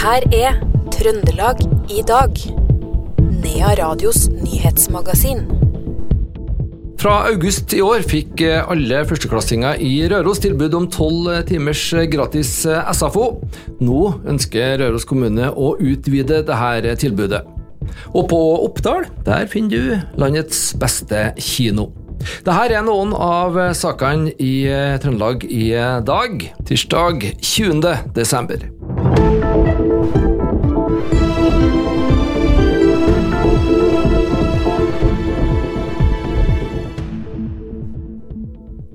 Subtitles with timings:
[0.00, 0.54] her er
[0.94, 1.58] Trøndelag
[1.92, 2.38] i dag.
[3.42, 5.42] Nea Radios nyhetsmagasin.
[7.00, 13.26] Fra august i år fikk alle førsteklassinger i Røros tilbud om tolv timers gratis SFO.
[13.84, 17.44] Nå ønsker Røros kommune å utvide dette tilbudet.
[18.14, 21.90] Og på Oppdal der finner du landets beste kino.
[22.40, 24.64] Dette er noen av sakene i
[25.00, 25.72] Trøndelag i
[26.08, 28.14] dag, tirsdag 20.
[28.16, 28.70] desember.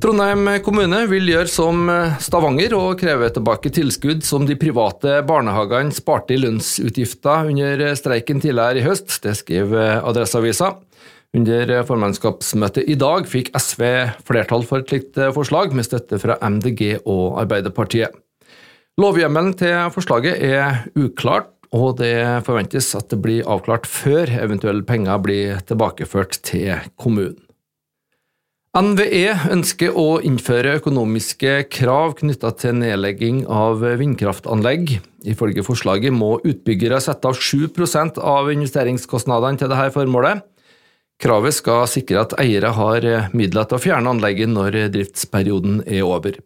[0.06, 1.88] Trondheim kommune vil gjøre som
[2.22, 8.84] Stavanger og kreve tilbake tilskudd som de private barnehagene sparte i lønnsutgifter under streiken tidligere
[8.84, 9.16] i høst.
[9.24, 10.76] Det skriver Adresseavisa.
[11.36, 13.82] Under formannskapsmøtet i dag fikk SV
[14.28, 18.14] flertall for et slikt forslag, med støtte fra MDG og Arbeiderpartiet.
[19.02, 25.20] Lovhjemmelen til forslaget er uklart, og det forventes at det blir avklart før eventuelle penger
[25.24, 27.42] blir tilbakeført til kommunen.
[28.76, 34.98] NVE ønsker å innføre økonomiske krav knytta til nedlegging av vindkraftanlegg.
[35.32, 37.72] Ifølge forslaget må utbyggere sette av 7
[38.20, 40.44] av investeringskostnadene til dette formålet.
[41.22, 46.42] Kravet skal sikre at eiere har midler til å fjerne anlegget når driftsperioden er over.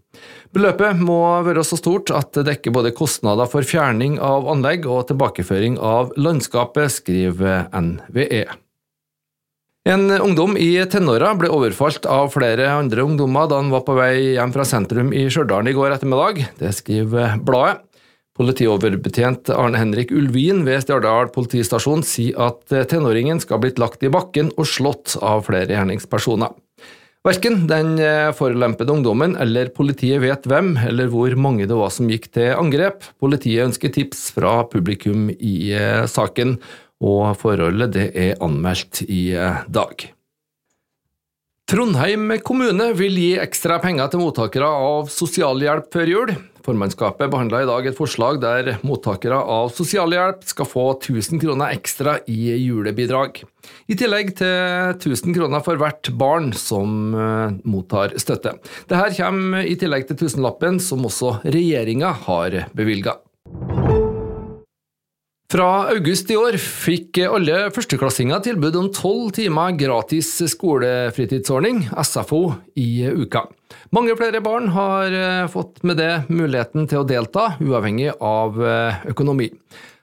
[0.53, 5.07] Beløpet må være så stort at det dekker både kostnader for fjerning av anlegg og
[5.09, 8.45] tilbakeføring av landskapet, skriver NVE.
[9.89, 14.35] En ungdom i tenåra ble overfalt av flere andre ungdommer da han var på vei
[14.35, 16.43] hjem fra sentrum i Stjørdal i går ettermiddag.
[16.61, 17.88] Det skriver bladet.
[18.39, 24.11] Politioverbetjent Arne Henrik Ulvin ved Stjørdal politistasjon sier at tenåringen skal ha blitt lagt i
[24.13, 26.53] bakken og slått av flere gjerningspersoner.
[27.27, 27.97] Verken den
[28.37, 33.03] forulempede ungdommen eller politiet vet hvem eller hvor mange det var som gikk til angrep.
[33.19, 35.73] Politiet ønsker tips fra publikum i
[36.07, 36.55] saken,
[37.03, 39.33] og forholdet det er anmeldt i
[39.67, 40.07] dag.
[41.69, 46.31] Trondheim kommune vil gi ekstra penger til mottakere av sosialhjelp før jul.
[46.65, 52.17] Formannskapet behandla i dag et forslag der mottakere av sosialhjelp skal få 1000 kroner ekstra
[52.25, 53.43] i julebidrag,
[53.85, 57.13] i tillegg til 1000 kroner for hvert barn som
[57.61, 58.57] mottar støtte.
[58.89, 63.19] Dette kommer i tillegg til tusenlappen som også regjeringa har bevilga.
[65.49, 73.07] Fra august i år fikk alle førsteklassinger tilbud om tolv timer gratis skolefritidsordning, SFO, i
[73.09, 73.47] uka.
[73.89, 75.17] Mange flere barn har
[75.49, 78.61] fått med det muligheten til å delta, uavhengig av
[79.09, 79.49] økonomi.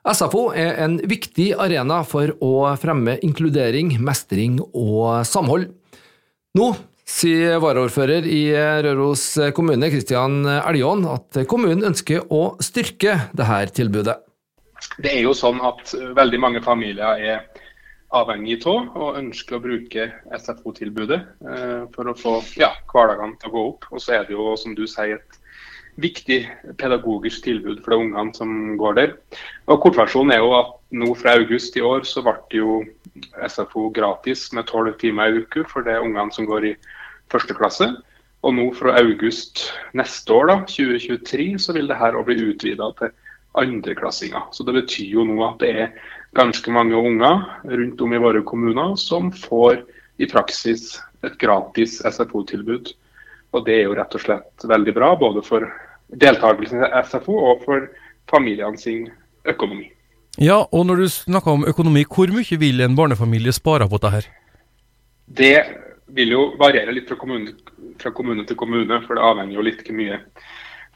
[0.02, 5.70] SFO er en viktig arena for å fremme inkludering, mestring og samhold.
[6.58, 6.72] Nå
[7.06, 8.48] sier varaordfører i
[8.82, 14.25] Røros kommune, Kristian Eljon, at kommunen ønsker å styrke dette tilbudet.
[15.00, 17.64] Det er jo sånn at veldig mange familier er
[18.16, 20.06] avhengig av og ønsker å bruke
[20.38, 21.20] SFO-tilbudet
[21.94, 23.88] for å få ja, hverdagene til å gå opp.
[23.92, 25.40] Og så er det jo, som du sier, et
[25.96, 26.38] viktig
[26.76, 29.14] pedagogisk tilbud for de ungene som går der.
[29.66, 32.80] Og Kortversjonen er jo at nå fra august i år så ble det jo
[33.48, 36.74] SFO gratis med tolv timer i uke for de ungene som går i
[37.32, 37.88] første klasse.
[38.44, 43.14] Og nå fra august neste år, da, 2023, så vil det her bli utvida til
[43.56, 44.48] andreklassinger.
[44.52, 45.92] Så Det betyr jo nå at det er
[46.36, 49.82] ganske mange unger rundt om i våre kommuner som får
[50.18, 52.92] i praksis et gratis SFO-tilbud.
[53.52, 55.66] Og Det er jo rett og slett veldig bra, både for
[56.12, 57.88] deltakelsen i SFO og for
[58.30, 59.08] familiene sin
[59.46, 59.90] økonomi.
[60.38, 64.28] Ja, og når du snakker om økonomi, hvor mye vil en barnefamilie spare på dette?
[65.26, 65.56] Det
[66.12, 67.54] vil jo variere litt fra kommune,
[67.98, 70.20] fra kommune til kommune, for det avhenger jo litt hvor mye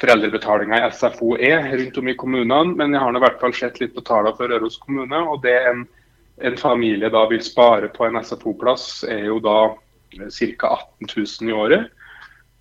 [0.00, 3.80] foreldrebetalinga i SFO er rundt om i kommunene, men jeg har i hvert fall sett
[3.82, 5.20] litt på tallene for Røros kommune.
[5.20, 5.84] og det en,
[6.40, 9.58] en, familie da vil spare på en SFO-plass, er jo da
[10.16, 10.76] ca.
[11.00, 11.90] 18 000 i året.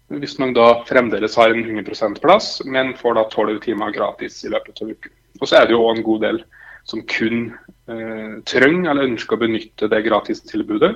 [0.10, 4.50] Hvis man da fremdeles har en 100% plass, men får da 12 timer gratis i
[4.50, 5.16] løpet av uken.
[5.40, 6.44] Og så er det jo en god del
[6.90, 7.52] som kun
[7.88, 10.96] eh, trenger eller ønsker å benytte det gratistilbudet.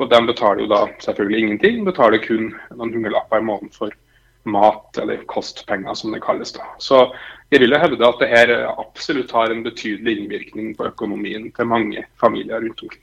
[0.00, 3.96] Og de betaler jo da selvfølgelig ingenting, betaler kun noen hundrelapper i måneden for
[4.44, 6.52] mat, eller kostpenger som det kalles.
[6.52, 6.66] da.
[6.78, 7.04] Så
[7.52, 11.68] jeg vil jo hevde at det her absolutt har en betydelig innvirkning på økonomien til
[11.68, 13.02] mange familier rundt omkring.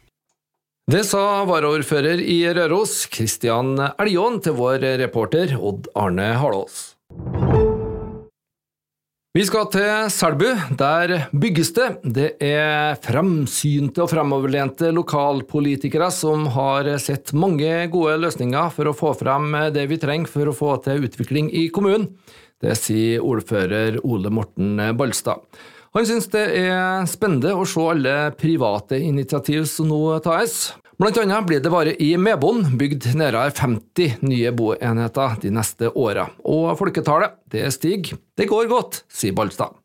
[0.89, 6.95] Det sa varaordfører i Røros, Kristian Eljon, til vår reporter Odd Arne Halås.
[9.39, 10.49] Vi skal til Selbu.
[10.75, 11.85] Der bygges det.
[12.03, 19.13] Det er fremsynte og fremoverlente lokalpolitikere som har sett mange gode løsninger for å få
[19.15, 22.09] frem det vi trenger for å få til utvikling i kommunen.
[22.59, 25.47] Det sier ordfører Ole Morten Balstad.
[25.95, 30.73] Han syns det er spennende å se alle private initiativ som nå tas.
[30.99, 36.25] Blant annet blir det bare i Medboen bygd nærmere 50 nye boenheter de neste åra,
[36.43, 38.17] og folketallet det stiger.
[38.35, 39.77] Det går godt, sier Balstad.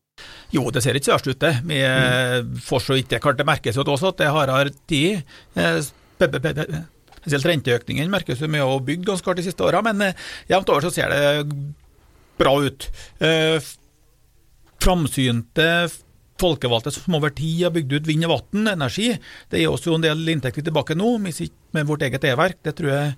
[0.51, 1.53] Jo, det ser ikke så ut, det.
[1.71, 2.59] Vi mm.
[2.67, 5.23] får så ikke klart det merkes jo også at det har tid.
[5.55, 5.79] Eh,
[6.19, 10.19] spesielt renteøkningen merkes jo med å bygge ganske hardt de siste åra, men eh,
[10.51, 11.47] jevnt over så ser det
[12.43, 12.89] bra ut.
[14.83, 15.69] Framsynte
[16.41, 19.13] folkevalgte som over tid har bygd ut vind og vann, energi.
[19.51, 22.61] Det gir oss jo en del inntekter tilbake nå, med vårt eget e-verk.
[22.65, 23.13] Det tror jeg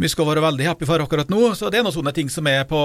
[0.00, 1.50] vi skal være veldig happy for akkurat nå.
[1.58, 2.80] Så det er noen sånne ting som er på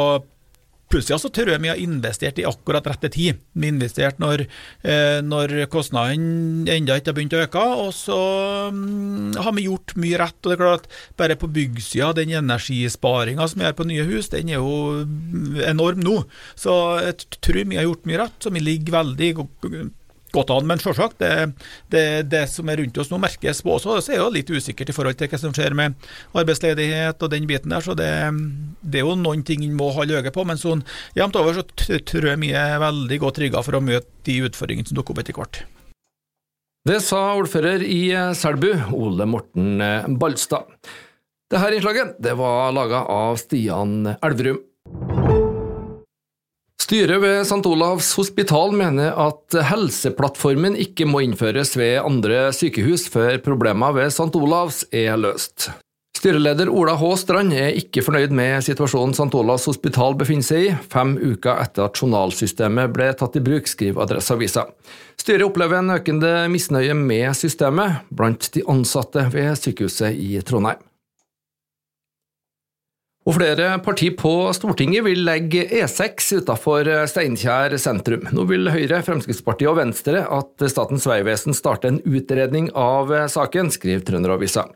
[0.92, 1.18] plussida.
[1.22, 3.42] Så tror jeg vi har investert i akkurat rette tid.
[3.54, 4.46] Vi har investert når,
[4.84, 8.20] eh, når kostnadene ennå ikke har begynt å øke, og så
[8.70, 10.40] um, har vi gjort mye rett.
[10.44, 14.08] og det er klart at Bare på byggsida, den energisparinga som vi gjør på nye
[14.08, 15.06] hus, den er jo
[15.66, 16.18] enorm nå.
[16.60, 16.74] Så
[17.04, 19.30] jeg tror vi har gjort mye rett, så vi ligger veldig
[20.36, 20.68] godt an.
[20.70, 21.32] Men selvsagt, det,
[21.94, 23.98] det, det, som er rundt oss nå merkes på også.
[24.04, 25.96] Så er jo litt usikkert i forhold til hva som skjer med
[26.36, 27.86] arbeidsledighet og den biten der.
[27.86, 28.10] Så det,
[28.82, 30.46] det er jo noen ting en må holde øye på.
[30.48, 30.84] Men sånn
[31.18, 34.92] jevnt over så tror jeg vi er veldig godt rigga for å møte de utfordringene
[34.92, 35.64] som dukker opp etter hvert.
[36.86, 39.82] Det sa ordfører i Selbu, Ole Morten
[40.22, 40.70] Balstad.
[41.50, 44.62] Dette innslaget det var laga av Stian Elverum.
[46.86, 47.66] Styret ved St.
[47.66, 54.30] Olavs hospital mener at Helseplattformen ikke må innføres ved andre sykehus før problemer ved St.
[54.38, 55.72] Olavs er løst.
[56.20, 57.10] Styreleder Ola H.
[57.24, 59.34] Strand er ikke fornøyd med situasjonen St.
[59.34, 64.06] Olavs hospital befinner seg i, fem uker etter at journalsystemet ble tatt i bruk, skriver
[64.06, 64.68] Adresseavisa.
[65.18, 70.86] Styret opplever en økende misnøye med systemet blant de ansatte ved sykehuset i Trondheim.
[73.26, 78.28] Og flere partier på Stortinget vil legge E6 utenfor Steinkjer sentrum.
[78.30, 84.06] Nå vil Høyre, Fremskrittspartiet og Venstre at Statens vegvesen starter en utredning av saken, skriver
[84.06, 84.68] Trønderavisa.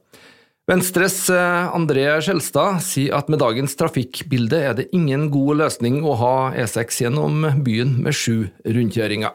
[0.69, 6.13] Venstres eh, André Skjelstad sier at med dagens trafikkbilde er det ingen god løsning å
[6.19, 9.33] ha E6 gjennom byen med sju rundkjøringer.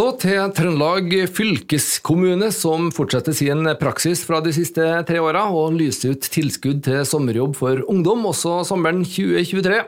[0.00, 6.14] Så til Trøndelag fylkeskommune, som fortsetter sin praksis fra de siste tre åra og lyser
[6.14, 9.82] ut tilskudd til sommerjobb for ungdom også sommeren 2023.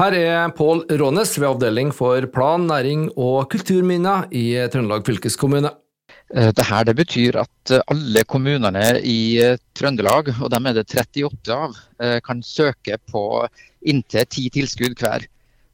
[0.00, 5.70] Her er Pål Rånes ved avdeling for plan, næring og kulturminner i Trøndelag fylkeskommune.
[6.34, 11.54] Eh, Dette det betyr at alle kommunene i eh, Trøndelag, og dem er det 38
[11.54, 13.22] av, eh, kan søke på
[13.86, 15.28] inntil ti tilskudd hver.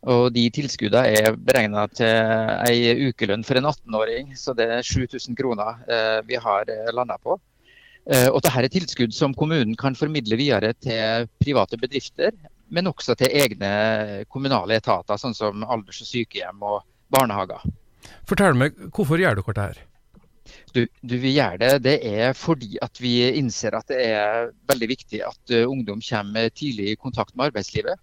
[0.08, 2.08] Og de tilskuddene er beregna til
[2.64, 7.19] ei ukelønn for en 18-åring, så det er 7000 kroner eh, vi har eh, landa
[7.20, 7.37] på.
[8.08, 12.32] Eh, og dette er tilskudd som kommunen kan formidle videre til private bedrifter,
[12.73, 16.81] men også til egne kommunale etater, sånn som alders- og sykehjem og
[17.12, 17.61] barnehager.
[18.25, 19.87] Fortell meg, hvorfor gjør dere dette?
[20.73, 24.88] Du, du, vi gjør det, det er fordi at vi innser at det er veldig
[24.96, 28.00] viktig at ungdom kommer tidlig i kontakt med arbeidslivet.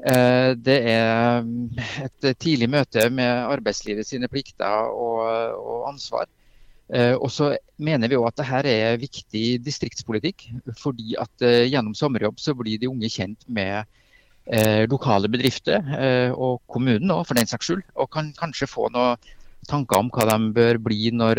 [0.00, 5.24] Eh, det er mm, et tidlig møte med arbeidslivet sine plikter og,
[5.60, 6.28] og ansvar.
[6.88, 10.48] Eh, og så mener vi også at dette er viktig distriktspolitikk.
[10.80, 13.84] fordi at eh, gjennom sommerjobb så blir de unge kjent med
[14.90, 15.84] lokale bedrifter
[16.34, 17.82] og kommunen også, for den saks skyld.
[17.94, 19.20] Og kan kanskje få noen
[19.68, 21.38] tanker om hva de bør bli når,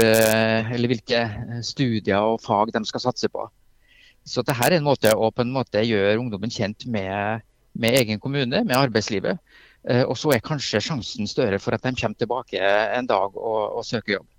[0.72, 1.20] eller hvilke
[1.66, 3.50] studier og fag de skal satse på.
[4.24, 8.20] Så dette er en måte å på en måte gjøre ungdommen kjent med med egen
[8.20, 9.40] kommune, med arbeidslivet.
[9.90, 13.80] Eh, og så er kanskje sjansen større for at de kommer tilbake en dag og,
[13.80, 14.30] og søker jobb.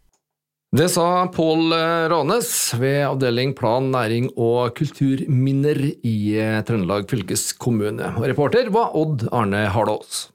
[0.72, 1.74] Det sa Pål
[2.08, 2.48] Ranes
[2.80, 8.14] ved avdeling plan, næring og kulturminner i eh, Trøndelag fylkeskommune.
[8.24, 10.30] Reporter var Odd Arne Hardås.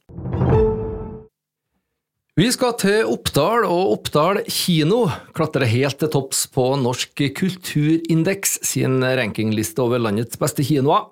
[2.38, 9.02] Vi skal til Oppdal, og Oppdal kino klatrer helt til topps på Norsk kulturindeks sin
[9.02, 11.08] rankingliste over landets beste kinoer.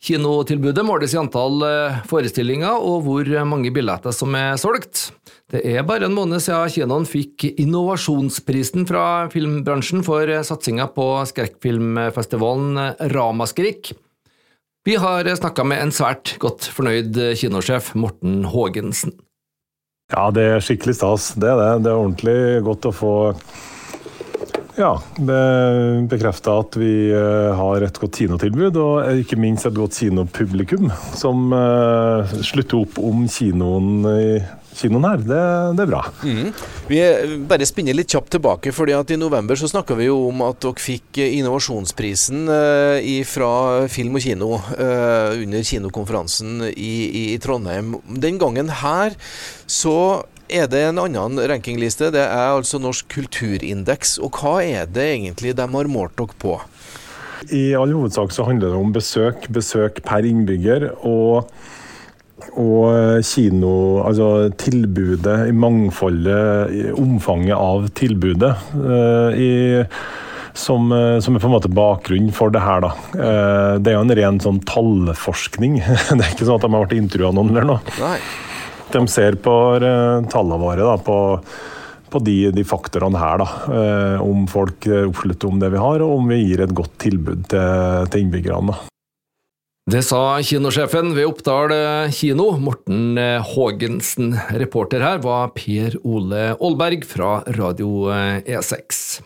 [0.00, 5.10] Kinotilbudet måles i antall eh, forestillinger og hvor mange billetter som er solgt.
[5.50, 12.94] Det er bare en måned siden kinoen fikk innovasjonsprisen fra filmbransjen for satsinga på skrekkfilmfestivalen
[13.12, 13.92] Ramaskrik.
[14.88, 19.12] Vi har snakka med en svært godt fornøyd kinosjef, Morten Haagensen.
[20.10, 21.32] Ja, det er skikkelig stas.
[21.38, 21.84] Det er det.
[21.84, 23.12] Det er ordentlig godt å få
[24.78, 25.40] ja, det
[26.10, 31.50] bekrefter at vi eh, har et godt kinotilbud, og ikke minst et godt kinopublikum som
[31.54, 34.24] uh, slutter opp om kinoen i
[34.80, 35.22] kinoen her.
[35.24, 35.42] Det,
[35.76, 36.02] det er bra.
[36.24, 36.50] Mm.
[36.90, 37.00] Vi
[37.50, 40.60] bare spinner litt kjapt tilbake, fordi at i november så snakka vi jo om at
[40.64, 43.52] dere fikk innovasjonsprisen eh, fra
[43.92, 47.96] Film og Kino eh, under kinokonferansen i, i, i, Trondheim.
[48.22, 49.16] Den gangen her
[49.70, 49.96] så
[50.50, 52.10] er det en annen rankingliste.
[52.14, 54.18] Det er altså Norsk kulturindeks.
[54.24, 56.56] Og hva er det egentlig de har målt dere på?
[57.48, 60.90] I all hovedsak så handler det om besøk, besøk per innbygger.
[61.00, 61.50] og
[62.56, 68.54] og kino, altså tilbudet, i mangfoldet, omfanget av tilbudet.
[68.72, 69.50] Uh, i,
[70.56, 70.88] som,
[71.20, 72.80] som, er på en måte bakgrunnen for det her.
[72.82, 72.90] Da.
[73.78, 75.78] Det er jo en ren sånn tallforskning.
[76.16, 77.98] det er ikke sånn at de har vært intervjua noen eller noe.
[78.00, 78.16] Nei.
[78.90, 81.18] De ser på uh, tallene våre da, på
[82.10, 83.38] på de, de faktorene her.
[83.38, 83.48] Da.
[83.70, 87.44] Eh, om folk oppslutter om det vi har, og om vi gir et godt tilbud
[87.52, 88.74] til, til innbyggerne.
[89.90, 91.72] Det sa kinosjefen ved Oppdal
[92.14, 94.34] kino, Morten Haagensen.
[94.58, 99.20] Reporter her var Per Ole Aalberg fra Radio E6.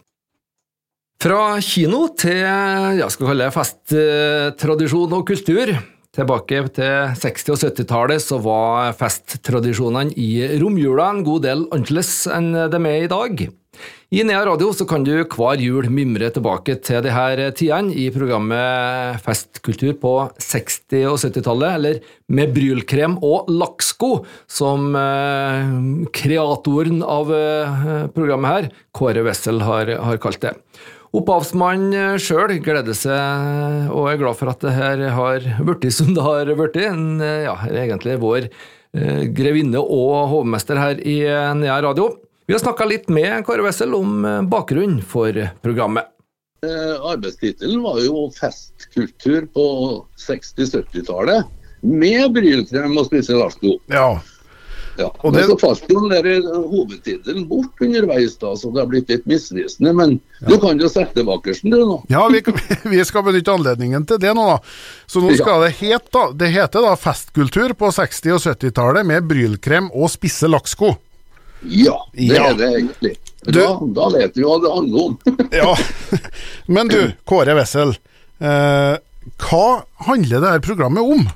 [1.25, 5.73] Fra kino til jeg skal kalle det festtradisjon og kultur.
[6.15, 12.53] Tilbake til 60- og 70-tallet så var festtradisjonene i romjula en god del annerledes enn
[12.55, 13.47] de er i dag.
[14.15, 18.05] I Nea Radio så kan du hver jul mimre tilbake til de her tidene i
[18.15, 21.99] programmet Festkultur på 60- og 70-tallet, eller
[22.31, 24.13] Med brylkrem og lakksko,
[24.47, 25.75] som eh,
[26.15, 30.55] kreatoren av eh, programmet her, Kåre Wessel, har, har kalt det.
[31.15, 36.11] Opphavsmannen eh, sjøl gleder seg og er glad for at det her har blitt som
[36.17, 36.79] det har blitt.
[36.81, 41.21] Eh, ja, egentlig vår eh, grevinne og hovmester her i
[41.61, 42.11] Nea Radio.
[42.49, 46.11] Vi har snakka litt med Kåre Wessel om bakgrunnen for programmet.
[46.65, 49.65] Arbeidstittelen var jo 'Festkultur på
[50.19, 51.45] 60-70-tallet',
[51.85, 53.77] med brylkrem og spisse larsko.
[53.93, 54.17] Ja.
[54.97, 55.41] Ja, og det...
[55.41, 59.93] Men så falt jo den hovedtittelen bort underveis, da, så det har blitt litt misvisende.
[59.97, 60.49] Men ja.
[60.53, 61.99] du kan jo sette bakersten, du nå.
[62.13, 62.43] Ja, vi,
[62.95, 64.59] vi, skal benytte anledningen til det nå, da.
[65.11, 65.67] Så nå skal ja.
[65.67, 70.51] det hete da, det heter da festkultur på 60- og 70-tallet med brylkrem og spisse
[70.51, 70.95] lakksko.
[71.65, 72.51] Ja, det ja.
[72.51, 73.15] er det egentlig.
[73.45, 73.59] Du...
[73.59, 75.17] Da, da vet vi hva det handler om.
[75.61, 75.73] ja,
[76.67, 77.97] Men du, Kåre Wessel.
[78.39, 78.95] Eh,
[79.41, 79.67] hva
[80.07, 81.27] handler det her programmet om?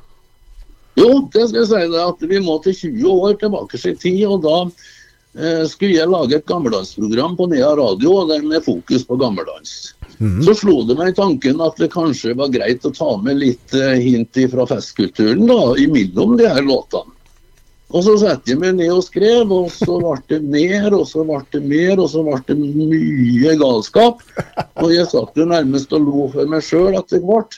[0.99, 4.25] Jo, det skal jeg si deg at vi må til 20 år tilbake i tid.
[4.27, 9.07] og Da eh, skulle jeg lage et gammeldansprogram på Nea radio og det med fokus
[9.07, 9.95] på gammeldans.
[10.19, 10.41] Mm.
[10.43, 13.77] Så slo det meg i tanken at det kanskje var greit å ta med litt
[13.79, 17.15] eh, hint fra festkulturen da, imellom de her låtene.
[17.89, 21.23] Og så satte jeg meg ned og skrev, og så ble det mer, og så
[21.25, 24.21] ble det mer, og så ble det mye galskap.
[24.83, 27.57] Og jeg satt jo nærmest og lo for meg sjøl etter hvert.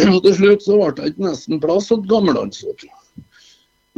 [0.00, 2.62] Og til slutt så ble det ikke nesten plass til gammeldans.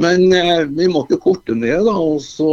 [0.03, 1.95] Men eh, vi måtte korte ned, da.
[1.95, 2.51] Og så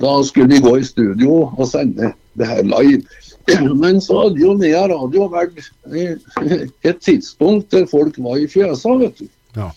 [0.00, 3.02] Da skulle vi gå i studio og sende det her live.
[3.82, 5.58] Men så hadde jo Nea Radio vært
[5.92, 9.28] et tidspunkt der folk var i fjøsa, vet du.
[9.56, 9.70] Ja.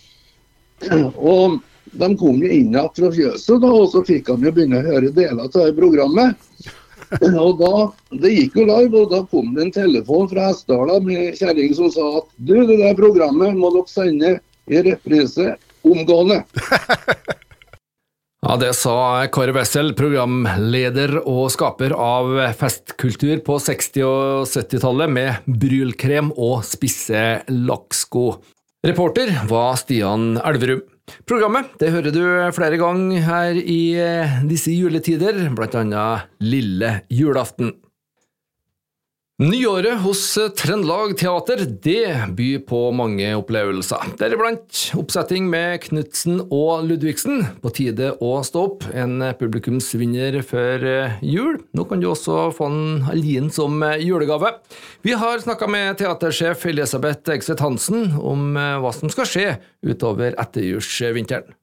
[1.16, 1.60] Og
[1.90, 4.86] de kom jo inn igjen fra fjøset, da, og så fikk de jo begynne å
[4.86, 6.38] høre deler av det programmet.
[7.44, 7.72] Og da,
[8.22, 11.90] Det gikk jo live, og da kom det en telefon fra Hessdala med kjerring som
[11.94, 14.36] sa at du, det der programmet må dere sende
[14.70, 15.54] i reprise
[15.86, 16.42] omgående.
[18.40, 25.50] Ja, Det sa Kåre Wessel, programleder og skaper av festkultur på 60- og 70-tallet, med
[25.60, 28.24] brylkrem og spisse lakksko.
[28.88, 30.80] Reporter var Stian Elverum.
[31.28, 32.22] Programmet det hører du
[32.56, 35.38] flere ganger her i eh, disse juletider,
[35.80, 37.74] annet lille julaften.
[39.40, 40.20] Nyåret hos
[40.52, 48.10] Trøndelag Teater det byr på mange opplevelser, deriblant oppsetting med Knutsen og Ludvigsen, På tide
[48.20, 51.56] å stå opp, en publikumsvinner før eh, jul.
[51.72, 54.52] Nå kan du også få en Algin som eh, julegave.
[55.08, 59.48] Vi har snakka med teatersjef Elisabeth Egseth Hansen om eh, hva som skal skje
[59.88, 61.56] utover etterjulsvinteren.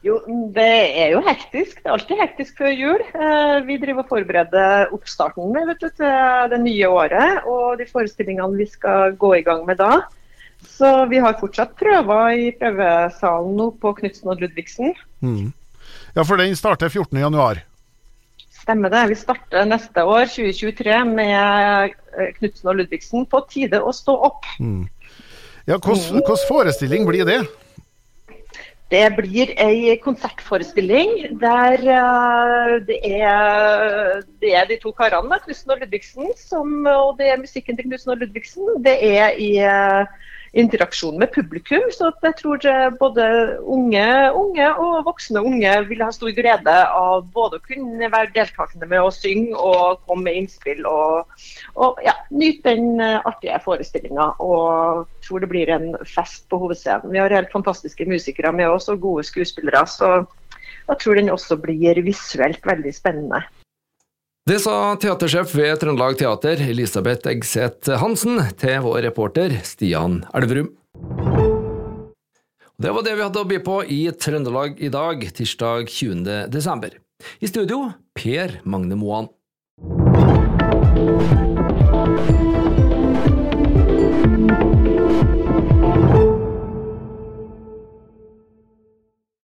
[0.00, 0.16] Jo,
[0.56, 1.82] det er jo hektisk.
[1.82, 3.02] Det er alltid hektisk før jul.
[3.12, 8.56] Eh, vi driver og forbereder oppstarten vet du, til det nye året og de forestillingene
[8.56, 10.06] vi skal gå i gang med da.
[10.64, 14.94] Så vi har fortsatt prøver i prøvesalen nå på Knutsen og Ludvigsen.
[15.20, 15.52] Mm.
[16.16, 17.60] Ja, for den starter 14.1.
[18.60, 19.06] Stemmer det.
[19.12, 24.48] Vi starter neste år, 2023, med eh, Knutsen og Ludvigsen på tide å stå opp.
[24.60, 24.86] Mm.
[25.68, 27.42] Ja, Hvilken forestilling blir det?
[28.90, 35.78] Det blir ei konsertforestilling der uh, det, er, det, er, de to karene, Knutsen og
[35.78, 38.72] Ludvigsen, som, og det er musikken til Knutsen og Ludvigsen.
[38.82, 40.10] Det er i, uh,
[40.52, 41.84] interaksjon med publikum.
[41.94, 43.26] Så jeg tror eh, både
[43.60, 48.88] unge, unge og voksne unge vil ha stor glede av både å kunne være deltakende
[48.90, 51.30] med å synge og komme med innspill og,
[51.76, 54.32] og ja, nyte den eh, artige forestillinga.
[54.42, 57.12] Og tror det blir en fest på hovedscenen.
[57.14, 59.86] Vi har helt fantastiske musikere med oss og gode skuespillere.
[59.86, 60.20] så
[60.90, 63.44] jeg tror den også blir visuelt veldig spennende.
[64.50, 70.72] Det sa teatersjef ved Trøndelag Teater, Elisabeth Eggseth Hansen, til vår reporter Stian Elverum.
[72.74, 76.50] Det var det vi hadde å by på i Trøndelag i dag, tirsdag 20.
[76.50, 76.98] desember.
[77.38, 79.30] I studio Per Magne Moan.